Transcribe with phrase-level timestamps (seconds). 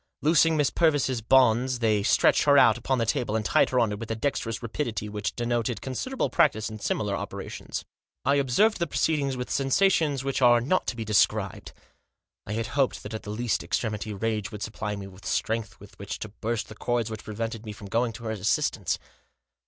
[0.23, 3.91] Loosing Miss Purvis' bonds they stretched her out upon the table, and tied her on
[3.91, 7.85] it with a dexterous rapidity which denoted considerable practice in similar operations.
[8.25, 11.71] I observed the proceedings with sensations which are not to be described.
[12.47, 15.99] I had hoped that at the last extremity rage would supply me with strength with
[15.99, 18.97] which to burst the cords which prevented me from going to her assistance.